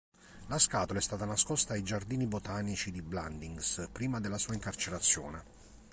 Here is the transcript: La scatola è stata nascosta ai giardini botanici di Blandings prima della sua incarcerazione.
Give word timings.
La 0.47 0.57
scatola 0.57 0.97
è 0.97 1.01
stata 1.03 1.25
nascosta 1.25 1.73
ai 1.73 1.83
giardini 1.83 2.25
botanici 2.25 2.89
di 2.89 3.03
Blandings 3.03 3.87
prima 3.91 4.19
della 4.19 4.39
sua 4.39 4.55
incarcerazione. 4.55 5.43